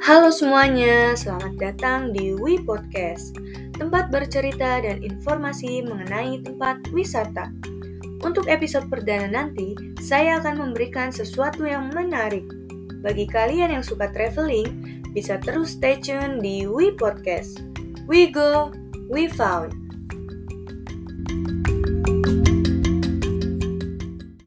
Halo 0.00 0.32
semuanya, 0.32 1.12
selamat 1.12 1.60
datang 1.60 2.00
di 2.16 2.32
We 2.32 2.56
Podcast, 2.64 3.36
tempat 3.76 4.08
bercerita 4.08 4.80
dan 4.80 5.04
informasi 5.04 5.84
mengenai 5.84 6.40
tempat 6.40 6.88
wisata. 6.88 7.52
Untuk 8.24 8.48
episode 8.48 8.88
perdana 8.88 9.28
nanti, 9.28 9.76
saya 10.00 10.40
akan 10.40 10.56
memberikan 10.56 11.12
sesuatu 11.12 11.68
yang 11.68 11.92
menarik. 11.92 12.48
Bagi 13.04 13.28
kalian 13.28 13.76
yang 13.76 13.84
suka 13.84 14.08
traveling, 14.08 15.04
bisa 15.12 15.36
terus 15.36 15.76
stay 15.76 16.00
tune 16.00 16.40
di 16.40 16.64
We 16.64 16.96
Podcast. 16.96 17.60
We 18.08 18.32
go, 18.32 18.72
we 19.12 19.28
found. 19.28 19.79